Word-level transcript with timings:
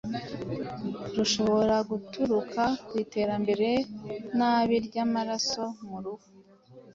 rushobora 1.15 1.75
guturuka 1.89 2.63
ku 2.85 2.93
itembera 3.03 3.71
nabi 4.37 4.75
ry’amaraso 4.85 5.63
mu 5.87 5.97
ruhu 6.03 6.27